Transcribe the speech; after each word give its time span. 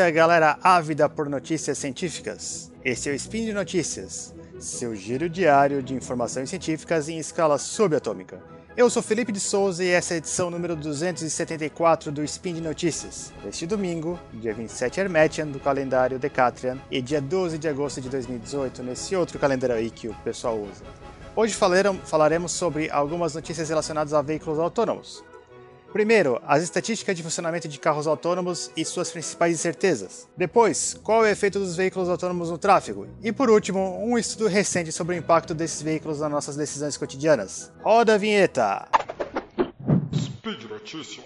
dia, 0.00 0.10
galera 0.10 0.58
ávida 0.62 1.10
por 1.10 1.28
notícias 1.28 1.76
científicas. 1.76 2.72
Esse 2.82 3.10
é 3.10 3.12
o 3.12 3.14
Spin 3.14 3.44
de 3.44 3.52
Notícias, 3.52 4.34
seu 4.58 4.96
giro 4.96 5.28
diário 5.28 5.82
de 5.82 5.92
informações 5.92 6.48
científicas 6.48 7.10
em 7.10 7.18
escala 7.18 7.58
subatômica. 7.58 8.42
Eu 8.74 8.88
sou 8.88 9.02
Felipe 9.02 9.30
de 9.30 9.40
Souza 9.40 9.84
e 9.84 9.88
essa 9.88 10.14
é 10.14 10.16
a 10.16 10.18
edição 10.18 10.50
número 10.50 10.74
274 10.74 12.10
do 12.10 12.24
Spin 12.24 12.54
de 12.54 12.62
Notícias, 12.62 13.30
deste 13.44 13.66
domingo, 13.66 14.18
dia 14.32 14.54
27 14.54 15.00
Hermetian 15.00 15.48
do 15.48 15.60
calendário 15.60 16.18
Decatrian 16.18 16.78
e 16.90 17.02
dia 17.02 17.20
12 17.20 17.58
de 17.58 17.68
agosto 17.68 18.00
de 18.00 18.08
2018 18.08 18.82
nesse 18.82 19.14
outro 19.14 19.38
calendário 19.38 19.76
aí 19.76 19.90
que 19.90 20.08
o 20.08 20.14
pessoal 20.24 20.58
usa. 20.58 20.82
Hoje 21.36 21.54
falaremos 22.04 22.52
sobre 22.52 22.90
algumas 22.90 23.34
notícias 23.34 23.68
relacionadas 23.68 24.14
a 24.14 24.22
veículos 24.22 24.58
autônomos. 24.58 25.22
Primeiro, 25.92 26.40
as 26.46 26.62
estatísticas 26.62 27.16
de 27.16 27.22
funcionamento 27.22 27.66
de 27.66 27.78
carros 27.78 28.06
autônomos 28.06 28.70
e 28.76 28.84
suas 28.84 29.10
principais 29.10 29.54
incertezas. 29.54 30.28
Depois, 30.36 30.94
qual 31.02 31.24
é 31.24 31.28
o 31.28 31.32
efeito 31.32 31.58
dos 31.58 31.74
veículos 31.76 32.08
autônomos 32.08 32.50
no 32.50 32.58
tráfego? 32.58 33.08
E 33.22 33.32
por 33.32 33.50
último, 33.50 33.98
um 34.00 34.16
estudo 34.16 34.46
recente 34.48 34.92
sobre 34.92 35.16
o 35.16 35.18
impacto 35.18 35.52
desses 35.52 35.82
veículos 35.82 36.20
nas 36.20 36.30
nossas 36.30 36.56
decisões 36.56 36.96
cotidianas. 36.96 37.72
Roda 37.82 38.14
a 38.14 38.18
vinheta! 38.18 38.88
Speed 40.14 40.70
Notícias. 40.70 41.24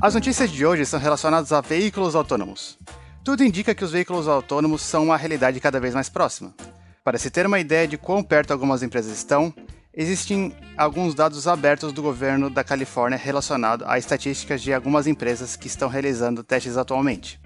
As 0.00 0.14
notícias 0.14 0.50
de 0.50 0.66
hoje 0.66 0.84
são 0.84 1.00
relacionadas 1.00 1.50
a 1.50 1.62
veículos 1.62 2.14
autônomos. 2.14 2.78
Tudo 3.24 3.42
indica 3.42 3.74
que 3.74 3.82
os 3.82 3.90
veículos 3.90 4.28
autônomos 4.28 4.82
são 4.82 5.04
uma 5.04 5.16
realidade 5.16 5.58
cada 5.58 5.80
vez 5.80 5.94
mais 5.94 6.10
próxima. 6.10 6.54
Para 7.02 7.16
se 7.16 7.30
ter 7.30 7.46
uma 7.46 7.58
ideia 7.58 7.88
de 7.88 7.96
quão 7.96 8.22
perto 8.22 8.50
algumas 8.50 8.82
empresas 8.82 9.16
estão, 9.16 9.52
existem 9.94 10.54
alguns 10.76 11.14
dados 11.14 11.48
abertos 11.48 11.90
do 11.90 12.02
governo 12.02 12.50
da 12.50 12.62
Califórnia 12.62 13.16
relacionados 13.16 13.86
a 13.88 13.96
estatísticas 13.96 14.60
de 14.60 14.74
algumas 14.74 15.06
empresas 15.06 15.56
que 15.56 15.66
estão 15.66 15.88
realizando 15.88 16.44
testes 16.44 16.76
atualmente. 16.76 17.40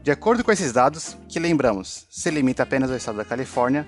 De 0.00 0.12
acordo 0.12 0.44
com 0.44 0.52
esses 0.52 0.72
dados, 0.72 1.16
que 1.28 1.40
lembramos, 1.40 2.06
se 2.08 2.30
limita 2.30 2.62
apenas 2.62 2.88
ao 2.88 2.96
estado 2.96 3.16
da 3.16 3.24
Califórnia, 3.24 3.84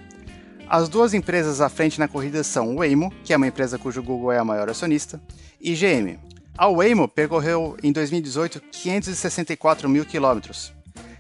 as 0.69 0.89
duas 0.89 1.15
empresas 1.15 1.61
à 1.61 1.69
frente 1.69 2.01
na 2.01 2.09
corrida 2.09 2.43
são 2.43 2.75
Waymo, 2.75 3.13
que 3.23 3.33
é 3.33 3.37
uma 3.37 3.47
empresa 3.47 3.79
cujo 3.79 4.03
Google 4.03 4.33
é 4.33 4.39
a 4.39 4.45
maior 4.45 4.69
acionista, 4.69 5.21
e 5.61 5.73
GM. 5.75 6.19
A 6.57 6.67
Waymo 6.67 7.07
percorreu 7.07 7.77
em 7.81 7.93
2018 7.93 8.61
564 8.61 9.89
mil 9.89 10.05
quilômetros, 10.05 10.77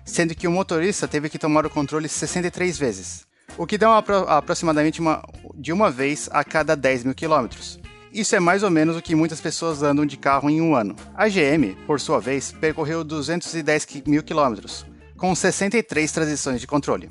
sendo 0.08 0.34
que 0.34 0.48
o 0.48 0.50
motorista 0.50 1.06
teve 1.06 1.28
que 1.28 1.38
tomar 1.38 1.66
o 1.66 1.70
controle 1.70 2.08
63 2.08 2.78
vezes, 2.78 3.26
o 3.58 3.66
que 3.66 3.76
dá 3.76 3.90
uma, 3.90 3.98
aproximadamente 4.26 5.00
uma, 5.00 5.22
de 5.54 5.70
uma 5.72 5.90
vez 5.90 6.28
a 6.32 6.42
cada 6.42 6.74
10 6.74 7.04
mil 7.04 7.14
quilômetros. 7.14 7.78
Isso 8.10 8.34
é 8.34 8.40
mais 8.40 8.62
ou 8.62 8.70
menos 8.70 8.96
o 8.96 9.02
que 9.02 9.14
muitas 9.14 9.38
pessoas 9.38 9.82
andam 9.82 10.06
de 10.06 10.16
carro 10.16 10.48
em 10.48 10.62
um 10.62 10.74
ano. 10.74 10.96
A 11.14 11.28
GM, 11.28 11.76
por 11.86 12.00
sua 12.00 12.18
vez, 12.18 12.50
percorreu 12.50 13.04
210 13.04 13.86
mil 14.06 14.22
quilômetros, 14.22 14.86
com 15.16 15.34
63 15.34 16.10
transições 16.10 16.60
de 16.60 16.66
controle. 16.66 17.10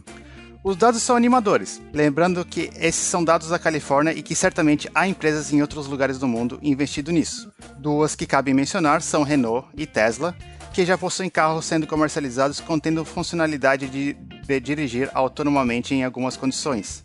Os 0.63 0.75
dados 0.75 1.03
são 1.03 1.15
animadores, 1.15 1.79
lembrando 1.93 2.43
que 2.43 2.71
esses 2.75 3.07
são 3.07 3.23
dados 3.23 3.49
da 3.49 3.59
Califórnia 3.59 4.11
e 4.11 4.23
que 4.23 4.35
certamente 4.35 4.89
há 4.93 5.07
empresas 5.07 5.53
em 5.53 5.61
outros 5.61 5.85
lugares 5.85 6.17
do 6.17 6.27
mundo 6.27 6.59
investindo 6.63 7.11
nisso. 7.11 7.53
Duas 7.77 8.15
que 8.15 8.25
cabem 8.25 8.55
mencionar 8.55 9.03
são 9.03 9.21
Renault 9.21 9.67
e 9.77 9.85
Tesla, 9.85 10.35
que 10.73 10.85
já 10.85 10.97
possuem 10.97 11.29
carros 11.29 11.65
sendo 11.65 11.87
comercializados 11.87 12.59
contendo 12.59 13.05
funcionalidade 13.05 13.87
de, 13.87 14.13
de 14.13 14.59
dirigir 14.59 15.09
autonomamente 15.13 15.93
em 15.93 16.03
algumas 16.03 16.37
condições. 16.37 17.03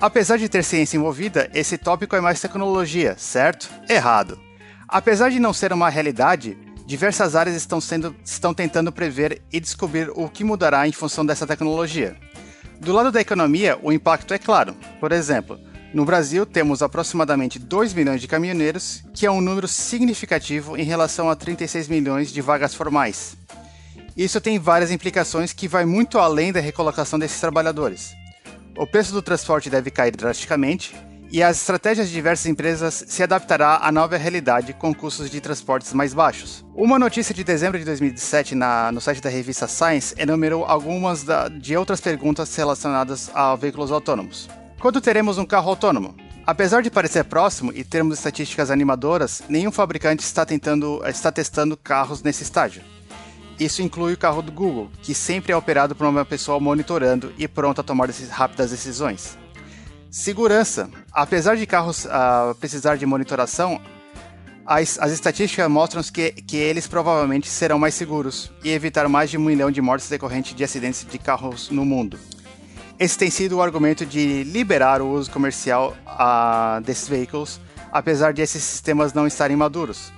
Apesar 0.00 0.36
de 0.36 0.48
ter 0.48 0.62
ciência 0.62 0.96
envolvida, 0.96 1.50
esse 1.54 1.78
tópico 1.78 2.16
é 2.16 2.20
mais 2.20 2.40
tecnologia, 2.40 3.14
certo? 3.16 3.70
Errado. 3.88 4.38
Apesar 4.88 5.30
de 5.30 5.40
não 5.40 5.52
ser 5.52 5.72
uma 5.72 5.88
realidade, 5.88 6.58
diversas 6.86 7.34
áreas 7.34 7.56
estão, 7.56 7.80
sendo, 7.80 8.14
estão 8.24 8.52
tentando 8.52 8.92
prever 8.92 9.42
e 9.52 9.58
descobrir 9.58 10.10
o 10.14 10.28
que 10.28 10.44
mudará 10.44 10.86
em 10.86 10.92
função 10.92 11.24
dessa 11.24 11.46
tecnologia. 11.46 12.16
Do 12.80 12.92
lado 12.92 13.10
da 13.10 13.20
economia, 13.20 13.78
o 13.82 13.92
impacto 13.92 14.34
é 14.34 14.38
claro. 14.38 14.76
Por 15.00 15.12
exemplo, 15.12 15.58
no 15.94 16.04
Brasil, 16.04 16.44
temos 16.44 16.82
aproximadamente 16.82 17.56
2 17.56 17.94
milhões 17.94 18.20
de 18.20 18.26
caminhoneiros, 18.26 19.04
que 19.14 19.26
é 19.26 19.30
um 19.30 19.40
número 19.40 19.68
significativo 19.68 20.76
em 20.76 20.82
relação 20.82 21.30
a 21.30 21.36
36 21.36 21.86
milhões 21.86 22.32
de 22.32 22.40
vagas 22.40 22.74
formais. 22.74 23.36
Isso 24.16 24.40
tem 24.40 24.58
várias 24.58 24.90
implicações 24.90 25.52
que 25.52 25.68
vai 25.68 25.84
muito 25.84 26.18
além 26.18 26.52
da 26.52 26.58
recolocação 26.58 27.16
desses 27.16 27.40
trabalhadores. 27.40 28.12
O 28.76 28.88
preço 28.88 29.12
do 29.12 29.22
transporte 29.22 29.70
deve 29.70 29.88
cair 29.88 30.16
drasticamente 30.16 30.96
e 31.30 31.40
as 31.40 31.58
estratégias 31.58 32.08
de 32.08 32.14
diversas 32.14 32.46
empresas 32.46 33.04
se 33.06 33.22
adaptará 33.22 33.78
à 33.80 33.92
nova 33.92 34.16
realidade 34.16 34.72
com 34.72 34.92
custos 34.92 35.30
de 35.30 35.40
transportes 35.40 35.92
mais 35.92 36.12
baixos. 36.12 36.64
Uma 36.74 36.98
notícia 36.98 37.32
de 37.32 37.44
dezembro 37.44 37.78
de 37.78 37.84
2017 37.84 38.56
na, 38.56 38.90
no 38.90 39.00
site 39.00 39.20
da 39.20 39.30
revista 39.30 39.68
Science 39.68 40.12
enumerou 40.18 40.64
algumas 40.64 41.22
da, 41.22 41.46
de 41.46 41.76
outras 41.76 42.00
perguntas 42.00 42.52
relacionadas 42.56 43.30
a 43.32 43.54
veículos 43.54 43.92
autônomos. 43.92 44.48
Quando 44.84 45.00
teremos 45.00 45.38
um 45.38 45.46
carro 45.46 45.70
autônomo? 45.70 46.14
Apesar 46.46 46.82
de 46.82 46.90
parecer 46.90 47.24
próximo 47.24 47.72
e 47.74 47.82
termos 47.82 48.18
estatísticas 48.18 48.70
animadoras, 48.70 49.42
nenhum 49.48 49.72
fabricante 49.72 50.22
está, 50.22 50.44
tentando, 50.44 51.02
está 51.06 51.32
testando 51.32 51.74
carros 51.74 52.22
nesse 52.22 52.42
estágio. 52.42 52.82
Isso 53.58 53.80
inclui 53.80 54.12
o 54.12 54.18
carro 54.18 54.42
do 54.42 54.52
Google, 54.52 54.90
que 55.00 55.14
sempre 55.14 55.52
é 55.52 55.56
operado 55.56 55.94
por 55.94 56.06
uma 56.06 56.22
pessoa 56.22 56.60
monitorando 56.60 57.32
e 57.38 57.48
pronta 57.48 57.80
a 57.80 57.82
tomar 57.82 58.10
rápidas 58.28 58.72
decisões. 58.72 59.38
Segurança. 60.10 60.90
Apesar 61.10 61.56
de 61.56 61.64
carros 61.64 62.04
uh, 62.04 62.54
precisar 62.60 62.96
de 62.96 63.06
monitoração, 63.06 63.80
as, 64.66 64.98
as, 64.98 65.12
estatísticas 65.12 65.66
mostram 65.70 66.02
que, 66.02 66.30
que 66.30 66.58
eles 66.58 66.86
provavelmente 66.86 67.48
serão 67.48 67.78
mais 67.78 67.94
seguros 67.94 68.52
e 68.62 68.68
evitar 68.68 69.08
mais 69.08 69.30
de 69.30 69.38
um 69.38 69.44
milhão 69.44 69.70
de 69.70 69.80
mortes 69.80 70.10
decorrentes 70.10 70.54
de 70.54 70.62
acidentes 70.62 71.06
de 71.10 71.18
carros 71.18 71.70
no 71.70 71.86
mundo. 71.86 72.18
Esse 72.96 73.18
tem 73.18 73.28
sido 73.28 73.56
o 73.56 73.62
argumento 73.62 74.06
de 74.06 74.44
liberar 74.44 75.02
o 75.02 75.10
uso 75.10 75.28
comercial 75.28 75.96
uh, 76.06 76.80
desses 76.80 77.08
veículos, 77.08 77.60
apesar 77.90 78.32
de 78.32 78.40
esses 78.40 78.62
sistemas 78.62 79.12
não 79.12 79.26
estarem 79.26 79.56
maduros. 79.56 80.12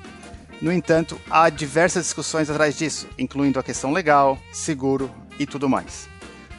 No 0.60 0.70
entanto, 0.70 1.18
há 1.30 1.48
diversas 1.48 2.04
discussões 2.04 2.50
atrás 2.50 2.76
disso, 2.76 3.08
incluindo 3.18 3.58
a 3.58 3.62
questão 3.62 3.92
legal, 3.92 4.38
seguro 4.52 5.10
e 5.38 5.46
tudo 5.46 5.70
mais. 5.70 6.06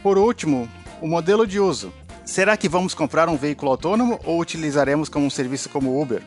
Por 0.01 0.17
último, 0.17 0.67
o 1.01 1.07
modelo 1.07 1.45
de 1.45 1.59
uso. 1.59 1.93
Será 2.25 2.57
que 2.57 2.67
vamos 2.67 2.95
comprar 2.95 3.29
um 3.29 3.37
veículo 3.37 3.71
autônomo 3.71 4.19
ou 4.23 4.41
utilizaremos 4.41 5.09
como 5.09 5.25
um 5.25 5.29
serviço 5.29 5.69
como 5.69 6.01
Uber? 6.01 6.23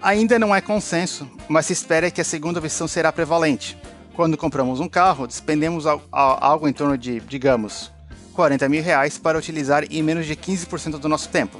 Ainda 0.00 0.38
não 0.38 0.54
é 0.54 0.60
consenso, 0.60 1.30
mas 1.48 1.66
se 1.66 1.74
espera 1.74 2.10
que 2.10 2.20
a 2.20 2.24
segunda 2.24 2.60
versão 2.60 2.88
será 2.88 3.12
prevalente. 3.12 3.76
Quando 4.14 4.38
compramos 4.38 4.80
um 4.80 4.88
carro, 4.88 5.26
despendemos 5.26 5.84
algo 6.10 6.66
em 6.66 6.72
torno 6.72 6.96
de, 6.96 7.20
digamos, 7.20 7.92
40 8.38 8.68
mil 8.68 8.84
reais 8.84 9.18
para 9.18 9.36
utilizar 9.36 9.82
em 9.90 10.00
menos 10.00 10.24
de 10.24 10.36
15% 10.36 11.00
do 11.00 11.08
nosso 11.08 11.28
tempo. 11.28 11.58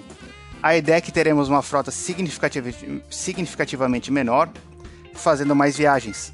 A 0.62 0.76
ideia 0.76 0.98
é 0.98 1.00
que 1.00 1.10
teremos 1.10 1.48
uma 1.48 1.60
frota 1.60 1.90
significativamente 1.90 4.12
menor, 4.12 4.48
fazendo 5.12 5.56
mais 5.56 5.76
viagens. 5.76 6.32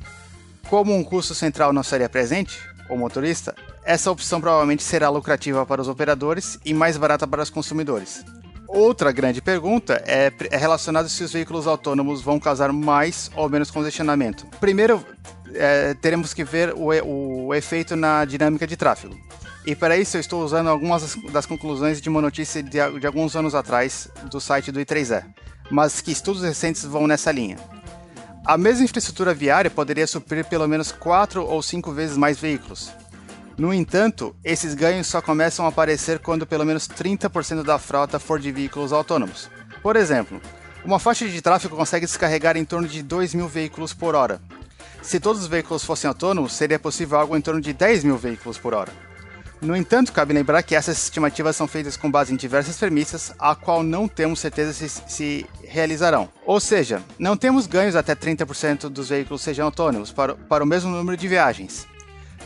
Como 0.68 0.94
um 0.94 1.02
custo 1.02 1.34
central 1.34 1.72
não 1.72 1.82
seria 1.82 2.10
presente, 2.10 2.60
o 2.90 2.96
motorista, 2.98 3.54
essa 3.86 4.10
opção 4.10 4.38
provavelmente 4.38 4.82
será 4.82 5.08
lucrativa 5.08 5.64
para 5.64 5.80
os 5.80 5.88
operadores 5.88 6.58
e 6.62 6.74
mais 6.74 6.98
barata 6.98 7.26
para 7.26 7.42
os 7.42 7.48
consumidores. 7.48 8.22
Outra 8.68 9.12
grande 9.12 9.40
pergunta 9.40 10.04
é, 10.06 10.30
é 10.50 10.58
relacionada 10.58 11.08
se 11.08 11.24
os 11.24 11.32
veículos 11.32 11.66
autônomos 11.66 12.20
vão 12.20 12.38
causar 12.38 12.70
mais 12.70 13.30
ou 13.34 13.48
menos 13.48 13.70
congestionamento. 13.70 14.46
Primeiro, 14.60 15.02
é, 15.54 15.94
teremos 15.94 16.34
que 16.34 16.44
ver 16.44 16.74
o, 16.74 17.46
o 17.46 17.54
efeito 17.54 17.96
na 17.96 18.26
dinâmica 18.26 18.66
de 18.66 18.76
tráfego. 18.76 19.16
E 19.66 19.74
para 19.74 19.96
isso 19.96 20.16
eu 20.16 20.20
estou 20.20 20.44
usando 20.44 20.68
algumas 20.68 21.16
das 21.32 21.46
conclusões 21.46 22.00
de 22.00 22.08
uma 22.08 22.20
notícia 22.20 22.62
de, 22.62 22.78
de 23.00 23.06
alguns 23.06 23.34
anos 23.34 23.54
atrás 23.54 24.08
do 24.30 24.40
site 24.40 24.70
do 24.70 24.78
I3E, 24.78 25.24
mas 25.70 26.00
que 26.02 26.12
estudos 26.12 26.42
recentes 26.42 26.84
vão 26.84 27.06
nessa 27.06 27.32
linha. 27.32 27.56
A 28.44 28.58
mesma 28.58 28.84
infraestrutura 28.84 29.32
viária 29.32 29.70
poderia 29.70 30.06
suprir 30.06 30.44
pelo 30.44 30.68
menos 30.68 30.92
4 30.92 31.42
ou 31.42 31.62
5 31.62 31.92
vezes 31.92 32.14
mais 32.14 32.38
veículos. 32.38 32.90
No 33.56 33.72
entanto, 33.72 34.36
esses 34.44 34.74
ganhos 34.74 35.06
só 35.06 35.22
começam 35.22 35.64
a 35.64 35.68
aparecer 35.68 36.18
quando 36.18 36.46
pelo 36.46 36.66
menos 36.66 36.86
30% 36.86 37.62
da 37.62 37.78
frota 37.78 38.18
for 38.18 38.38
de 38.38 38.52
veículos 38.52 38.92
autônomos. 38.92 39.48
Por 39.82 39.96
exemplo, 39.96 40.42
uma 40.84 40.98
faixa 40.98 41.26
de 41.26 41.40
tráfego 41.40 41.74
consegue 41.74 42.04
descarregar 42.04 42.58
em 42.58 42.64
torno 42.66 42.86
de 42.86 43.02
2 43.02 43.32
mil 43.32 43.48
veículos 43.48 43.94
por 43.94 44.14
hora. 44.14 44.42
Se 45.00 45.18
todos 45.18 45.40
os 45.42 45.48
veículos 45.48 45.84
fossem 45.84 46.08
autônomos, 46.08 46.52
seria 46.52 46.78
possível 46.78 47.18
algo 47.18 47.34
em 47.34 47.40
torno 47.40 47.60
de 47.62 47.72
10 47.72 48.04
mil 48.04 48.18
veículos 48.18 48.58
por 48.58 48.74
hora. 48.74 48.92
No 49.64 49.74
entanto, 49.74 50.12
cabe 50.12 50.34
lembrar 50.34 50.62
que 50.62 50.74
essas 50.74 51.02
estimativas 51.02 51.56
são 51.56 51.66
feitas 51.66 51.96
com 51.96 52.10
base 52.10 52.34
em 52.34 52.36
diversas 52.36 52.76
premissas, 52.76 53.32
a 53.38 53.54
qual 53.54 53.82
não 53.82 54.06
temos 54.06 54.38
certeza 54.38 54.74
se, 54.74 54.88
se 55.08 55.46
realizarão. 55.62 56.28
Ou 56.44 56.60
seja, 56.60 57.02
não 57.18 57.34
temos 57.34 57.66
ganhos 57.66 57.96
até 57.96 58.14
30% 58.14 58.90
dos 58.90 59.08
veículos 59.08 59.40
sejam 59.40 59.64
autônomos 59.64 60.12
para, 60.12 60.34
para 60.34 60.62
o 60.62 60.66
mesmo 60.66 60.90
número 60.90 61.16
de 61.16 61.26
viagens. 61.26 61.86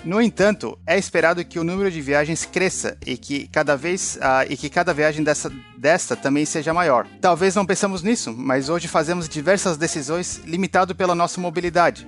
No 0.05 0.23
entanto, 0.23 0.79
é 0.87 0.97
esperado 0.97 1.45
que 1.45 1.59
o 1.59 1.65
número 1.65 1.91
de 1.91 2.01
viagens 2.01 2.45
cresça 2.45 2.97
e 3.05 3.17
que 3.17 3.49
cada 3.49 3.77
vez 3.77 4.17
uh, 4.17 4.47
e 4.49 4.57
que 4.57 4.71
cada 4.71 4.95
viagem 4.95 5.25
dessa, 5.25 5.53
desta 5.77 6.15
também 6.15 6.45
seja 6.45 6.73
maior. 6.73 7.07
Talvez 7.21 7.55
não 7.55 7.67
pensamos 7.67 8.03
nisso, 8.03 8.33
mas 8.33 8.69
hoje 8.69 8.87
fazemos 8.87 9.29
diversas 9.29 9.77
decisões 9.77 10.41
limitado 10.45 10.95
pela 10.95 11.17
nossa 11.17 11.41
mobilidade. 11.41 12.07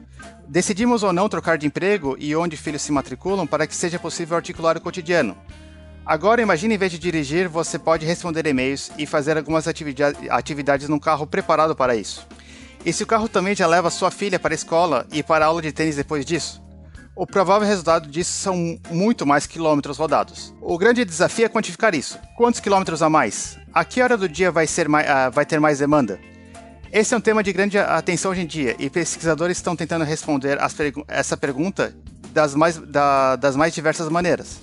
Decidimos 0.48 1.02
ou 1.02 1.12
não 1.12 1.28
trocar 1.28 1.58
de 1.58 1.66
emprego 1.66 2.16
e 2.18 2.34
onde 2.36 2.56
filhos 2.56 2.82
se 2.82 2.92
matriculam 2.92 3.46
para 3.46 3.66
que 3.66 3.74
seja 3.74 3.98
possível 3.98 4.36
articular 4.36 4.76
o 4.76 4.80
cotidiano. 4.80 5.36
Agora 6.06 6.40
imagine 6.40 6.74
em 6.74 6.78
vez 6.78 6.92
de 6.92 6.98
dirigir, 6.98 7.48
você 7.48 7.78
pode 7.78 8.06
responder 8.06 8.46
e-mails 8.46 8.90
e 8.96 9.04
fazer 9.04 9.36
algumas 9.36 9.66
atividades 9.68 10.88
num 10.88 10.98
carro 10.98 11.26
preparado 11.26 11.74
para 11.74 11.94
isso. 11.94 12.26
E 12.84 12.92
se 12.92 13.02
o 13.02 13.06
carro 13.06 13.28
também 13.28 13.54
já 13.54 13.66
leva 13.66 13.90
sua 13.90 14.10
filha 14.10 14.38
para 14.38 14.54
a 14.54 14.56
escola 14.56 15.06
e 15.12 15.22
para 15.22 15.44
a 15.44 15.48
aula 15.48 15.60
de 15.60 15.72
tênis 15.72 15.96
depois 15.96 16.24
disso? 16.24 16.69
O 17.20 17.26
provável 17.26 17.68
resultado 17.68 18.08
disso 18.08 18.32
são 18.32 18.80
muito 18.88 19.26
mais 19.26 19.46
quilômetros 19.46 19.98
rodados. 19.98 20.54
O 20.58 20.78
grande 20.78 21.04
desafio 21.04 21.44
é 21.44 21.50
quantificar 21.50 21.94
isso. 21.94 22.18
Quantos 22.34 22.60
quilômetros 22.60 23.02
a 23.02 23.10
mais? 23.10 23.58
A 23.74 23.84
que 23.84 24.00
hora 24.00 24.16
do 24.16 24.26
dia 24.26 24.50
vai, 24.50 24.66
ser 24.66 24.88
mais, 24.88 25.06
uh, 25.06 25.30
vai 25.30 25.44
ter 25.44 25.60
mais 25.60 25.80
demanda? 25.80 26.18
Esse 26.90 27.12
é 27.12 27.16
um 27.18 27.20
tema 27.20 27.42
de 27.42 27.52
grande 27.52 27.76
atenção 27.76 28.30
hoje 28.30 28.40
em 28.40 28.46
dia 28.46 28.74
e 28.78 28.88
pesquisadores 28.88 29.58
estão 29.58 29.76
tentando 29.76 30.02
responder 30.02 30.58
pergu 30.74 31.04
essa 31.06 31.36
pergunta 31.36 31.94
das 32.32 32.54
mais, 32.54 32.78
da, 32.78 33.36
das 33.36 33.54
mais 33.54 33.74
diversas 33.74 34.08
maneiras. 34.08 34.58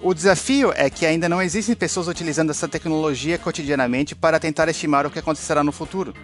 O 0.00 0.14
desafio 0.14 0.72
é 0.76 0.88
que 0.88 1.04
ainda 1.04 1.28
não 1.28 1.42
existem 1.42 1.74
pessoas 1.74 2.06
utilizando 2.06 2.50
essa 2.50 2.68
tecnologia 2.68 3.36
cotidianamente 3.36 4.14
para 4.14 4.38
tentar 4.38 4.68
estimar 4.68 5.06
o 5.06 5.10
que 5.10 5.18
acontecerá 5.18 5.64
no 5.64 5.72
futuro. 5.72 6.14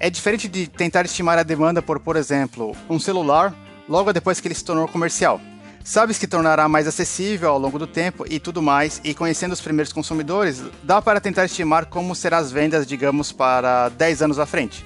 É 0.00 0.08
diferente 0.08 0.48
de 0.48 0.66
tentar 0.66 1.04
estimar 1.04 1.38
a 1.38 1.42
demanda 1.42 1.82
por, 1.82 2.00
por 2.00 2.16
exemplo, 2.16 2.74
um 2.88 2.98
celular 2.98 3.65
logo 3.88 4.12
depois 4.12 4.40
que 4.40 4.48
ele 4.48 4.54
se 4.54 4.64
tornou 4.64 4.88
comercial. 4.88 5.40
Sabes 5.84 6.18
que 6.18 6.26
tornará 6.26 6.68
mais 6.68 6.88
acessível 6.88 7.50
ao 7.50 7.58
longo 7.58 7.78
do 7.78 7.86
tempo 7.86 8.24
e 8.28 8.40
tudo 8.40 8.60
mais, 8.60 9.00
e 9.04 9.14
conhecendo 9.14 9.52
os 9.52 9.60
primeiros 9.60 9.92
consumidores, 9.92 10.60
dá 10.82 11.00
para 11.00 11.20
tentar 11.20 11.44
estimar 11.44 11.86
como 11.86 12.14
serão 12.14 12.38
as 12.38 12.50
vendas, 12.50 12.86
digamos, 12.86 13.30
para 13.30 13.88
10 13.90 14.22
anos 14.22 14.38
à 14.40 14.46
frente. 14.46 14.84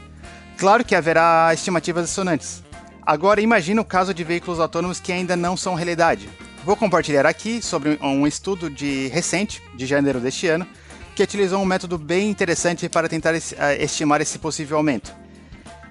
Claro 0.59 0.85
que 0.85 0.95
haverá 0.95 1.51
estimativas 1.55 2.05
dissonantes. 2.05 2.63
Agora 3.01 3.41
imagine 3.41 3.81
o 3.81 3.85
caso 3.85 4.13
de 4.13 4.23
veículos 4.23 4.61
autônomos 4.61 5.01
que 5.01 5.11
ainda 5.11 5.35
não 5.35 5.57
são 5.57 5.75
realidade. 5.75 6.29
Vou 6.63 6.77
compartilhar 6.77 7.25
aqui 7.25 7.63
sobre 7.63 7.99
um 8.03 8.27
estudo 8.27 8.69
de 8.69 9.09
recente, 9.09 9.63
de 9.75 9.87
janeiro 9.87 10.21
deste 10.21 10.47
ano, 10.49 10.67
que 11.17 11.23
utilizou 11.23 11.63
um 11.63 11.65
método 11.65 11.97
bem 11.97 12.29
interessante 12.29 12.91
para 12.91 13.09
tentar 13.09 13.35
eh, 13.35 13.83
estimar 13.83 14.21
esse 14.21 14.39
possível 14.39 14.77
aumento. 14.77 15.15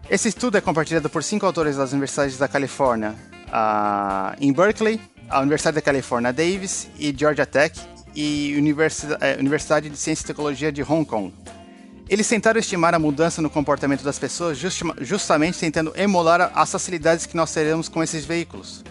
Esse 0.09 0.27
estudo 0.27 0.57
é 0.57 0.61
compartilhado 0.61 1.07
por 1.07 1.23
cinco 1.23 1.45
autores 1.45 1.77
das 1.77 1.91
universidades 1.91 2.35
da 2.35 2.47
Califórnia 2.47 3.13
em 4.41 4.51
Berkeley, 4.51 4.99
a 5.29 5.39
Universidade 5.39 5.75
da 5.75 5.81
Califórnia 5.83 6.33
Davis 6.33 6.87
e 6.97 7.13
Georgia 7.15 7.45
Tech 7.45 7.79
e 8.15 8.55
Universidade, 8.57 9.23
eh, 9.23 9.37
Universidade 9.39 9.87
de 9.87 9.95
Ciência 9.95 10.23
e 10.23 10.25
Tecnologia 10.25 10.71
de 10.71 10.81
Hong 10.81 11.05
Kong. 11.05 11.31
Eles 12.09 12.27
tentaram 12.27 12.59
estimar 12.59 12.95
a 12.95 12.99
mudança 12.99 13.39
no 13.39 13.51
comportamento 13.51 14.03
das 14.03 14.17
pessoas 14.17 14.57
justamente 14.99 15.59
tentando 15.59 15.93
emular 15.95 16.51
as 16.55 16.71
facilidades 16.71 17.27
que 17.27 17.37
nós 17.37 17.53
teremos 17.53 17.87
com 17.87 18.01
esses 18.01 18.25
veículos. 18.25 18.83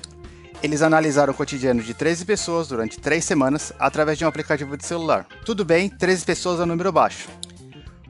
Eles 0.62 0.82
analisaram 0.82 1.32
o 1.32 1.36
cotidiano 1.36 1.82
de 1.82 1.94
13 1.94 2.24
pessoas 2.24 2.68
durante 2.68 3.00
3 3.00 3.24
semanas 3.24 3.72
através 3.76 4.18
de 4.18 4.24
um 4.24 4.28
aplicativo 4.28 4.76
de 4.76 4.86
celular. 4.86 5.26
Tudo 5.44 5.64
bem, 5.64 5.88
13 5.88 6.24
pessoas 6.24 6.60
é 6.60 6.62
um 6.62 6.66
número 6.66 6.92
baixo. 6.92 7.28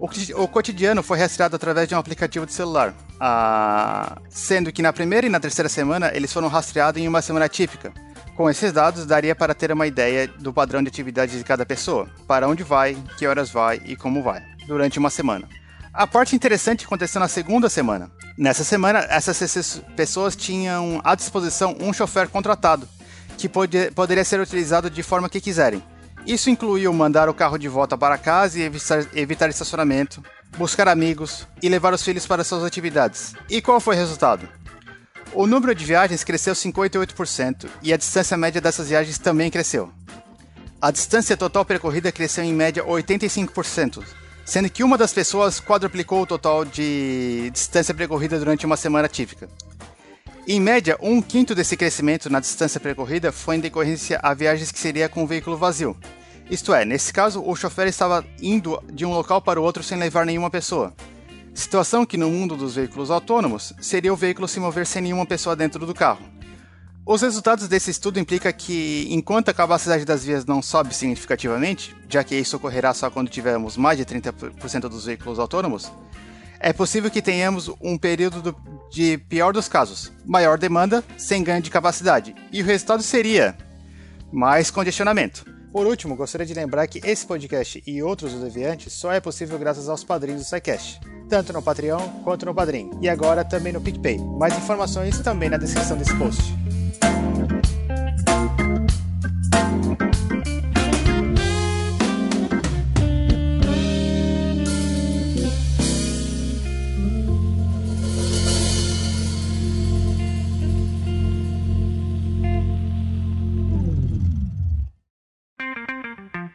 O, 0.00 0.46
cotidiano 0.46 1.02
foi 1.02 1.18
rastreado 1.18 1.56
através 1.56 1.88
de 1.88 1.94
um 1.94 1.98
aplicativo 1.98 2.46
de 2.46 2.52
celular, 2.52 2.94
ah, 3.18 4.16
sendo 4.30 4.70
que 4.70 4.80
na 4.80 4.92
primeira 4.92 5.26
e 5.26 5.30
na 5.30 5.40
terceira 5.40 5.68
semana 5.68 6.12
eles 6.14 6.32
foram 6.32 6.46
rastreados 6.46 7.02
em 7.02 7.08
uma 7.08 7.20
semana 7.20 7.48
típica. 7.48 7.92
Com 8.36 8.48
esses 8.48 8.72
dados, 8.72 9.04
daria 9.04 9.34
para 9.34 9.56
ter 9.56 9.72
uma 9.72 9.88
ideia 9.88 10.28
do 10.28 10.52
padrão 10.52 10.80
de 10.80 10.88
atividade 10.88 11.36
de 11.36 11.42
cada 11.42 11.66
pessoa, 11.66 12.08
para 12.28 12.46
onde 12.46 12.62
vai, 12.62 12.96
que 13.18 13.26
horas 13.26 13.50
vai 13.50 13.80
e 13.84 13.96
como 13.96 14.22
vai, 14.22 14.40
durante 14.68 15.00
uma 15.00 15.10
semana. 15.10 15.48
A 15.92 16.06
parte 16.06 16.36
interessante 16.36 16.84
aconteceu 16.84 17.20
na 17.20 17.26
segunda 17.26 17.68
semana. 17.68 18.08
Nessa 18.36 18.62
semana, 18.62 19.04
essas 19.10 19.82
pessoas 19.96 20.36
tinham 20.36 21.00
à 21.02 21.16
disposição 21.16 21.76
um 21.80 21.92
chofer 21.92 22.28
contratado, 22.28 22.88
que 23.36 23.48
pode, 23.48 23.90
poderia 23.90 24.24
ser 24.24 24.38
utilizado 24.38 24.88
de 24.88 25.02
forma 25.02 25.28
que 25.28 25.40
quiserem 25.40 25.82
isso 26.26 26.50
incluiu 26.50 26.92
mandar 26.92 27.28
o 27.28 27.34
carro 27.34 27.58
de 27.58 27.68
volta 27.68 27.96
para 27.96 28.18
casa 28.18 28.58
e 28.58 28.62
evitar, 28.62 29.06
evitar 29.14 29.48
estacionamento, 29.48 30.22
buscar 30.56 30.88
amigos 30.88 31.46
e 31.62 31.68
levar 31.68 31.94
os 31.94 32.02
filhos 32.02 32.26
para 32.26 32.44
suas 32.44 32.64
atividades. 32.64 33.34
E 33.48 33.60
qual 33.60 33.80
foi 33.80 33.96
o 33.96 33.98
resultado? 33.98 34.48
O 35.32 35.46
número 35.46 35.74
de 35.74 35.84
viagens 35.84 36.24
cresceu 36.24 36.54
58% 36.54 37.68
e 37.82 37.92
a 37.92 37.96
distância 37.96 38.36
média 38.36 38.60
dessas 38.60 38.88
viagens 38.88 39.18
também 39.18 39.50
cresceu. 39.50 39.90
A 40.80 40.90
distância 40.90 41.36
total 41.36 41.64
percorrida 41.64 42.12
cresceu 42.12 42.44
em 42.44 42.52
média 42.52 42.84
85%, 42.84 44.02
sendo 44.44 44.70
que 44.70 44.84
uma 44.84 44.96
das 44.96 45.12
pessoas 45.12 45.60
quadruplicou 45.60 46.22
o 46.22 46.26
total 46.26 46.64
de 46.64 47.50
distância 47.52 47.92
percorrida 47.92 48.38
durante 48.38 48.64
uma 48.64 48.76
semana 48.76 49.08
típica. 49.08 49.48
Em 50.50 50.58
média, 50.58 50.96
um 51.02 51.20
quinto 51.20 51.54
desse 51.54 51.76
crescimento 51.76 52.30
na 52.30 52.40
distância 52.40 52.80
percorrida 52.80 53.30
foi 53.30 53.56
em 53.56 53.60
decorrência 53.60 54.18
a 54.22 54.32
viagens 54.32 54.72
que 54.72 54.78
seria 54.78 55.06
com 55.06 55.22
o 55.22 55.26
veículo 55.26 55.58
vazio. 55.58 55.94
Isto 56.50 56.72
é, 56.72 56.86
nesse 56.86 57.12
caso, 57.12 57.42
o 57.46 57.54
chofer 57.54 57.86
estava 57.86 58.24
indo 58.40 58.82
de 58.90 59.04
um 59.04 59.12
local 59.12 59.42
para 59.42 59.60
o 59.60 59.62
outro 59.62 59.82
sem 59.82 59.98
levar 59.98 60.24
nenhuma 60.24 60.48
pessoa. 60.48 60.94
Situação 61.52 62.06
que 62.06 62.16
no 62.16 62.30
mundo 62.30 62.56
dos 62.56 62.76
veículos 62.76 63.10
autônomos 63.10 63.74
seria 63.78 64.10
o 64.10 64.16
veículo 64.16 64.48
se 64.48 64.58
mover 64.58 64.86
sem 64.86 65.02
nenhuma 65.02 65.26
pessoa 65.26 65.54
dentro 65.54 65.84
do 65.84 65.92
carro. 65.92 66.24
Os 67.04 67.20
resultados 67.20 67.68
desse 67.68 67.90
estudo 67.90 68.18
implicam 68.18 68.50
que, 68.50 69.06
enquanto 69.10 69.50
a 69.50 69.54
capacidade 69.54 70.06
das 70.06 70.24
vias 70.24 70.46
não 70.46 70.62
sobe 70.62 70.94
significativamente, 70.94 71.94
já 72.08 72.24
que 72.24 72.34
isso 72.34 72.56
ocorrerá 72.56 72.94
só 72.94 73.10
quando 73.10 73.28
tivermos 73.28 73.76
mais 73.76 73.98
de 73.98 74.06
30% 74.06 74.88
dos 74.88 75.04
veículos 75.04 75.38
autônomos, 75.38 75.92
é 76.60 76.72
possível 76.72 77.10
que 77.10 77.22
tenhamos 77.22 77.70
um 77.80 77.96
período 77.96 78.42
do, 78.42 78.56
de 78.90 79.18
pior 79.18 79.52
dos 79.52 79.68
casos, 79.68 80.12
maior 80.24 80.58
demanda 80.58 81.04
sem 81.16 81.42
ganho 81.42 81.62
de 81.62 81.70
capacidade, 81.70 82.34
e 82.52 82.62
o 82.62 82.64
resultado 82.64 83.02
seria 83.02 83.56
mais 84.32 84.70
congestionamento. 84.70 85.44
Por 85.72 85.86
último, 85.86 86.16
gostaria 86.16 86.46
de 86.46 86.54
lembrar 86.54 86.86
que 86.86 87.00
esse 87.04 87.26
podcast 87.26 87.82
e 87.86 88.02
outros 88.02 88.32
do 88.32 88.40
Deviante 88.40 88.88
só 88.88 89.12
é 89.12 89.20
possível 89.20 89.58
graças 89.58 89.88
aos 89.88 90.02
padrinhos 90.02 90.42
do 90.42 90.46
SciCast, 90.46 91.00
tanto 91.28 91.52
no 91.52 91.62
Patreon 91.62 92.00
quanto 92.24 92.46
no 92.46 92.54
Padrim, 92.54 92.90
e 93.02 93.08
agora 93.08 93.44
também 93.44 93.72
no 93.72 93.80
PicPay. 93.80 94.18
Mais 94.18 94.56
informações 94.56 95.18
também 95.20 95.50
na 95.50 95.58
descrição 95.58 95.96
desse 95.96 96.16
post. 96.16 96.42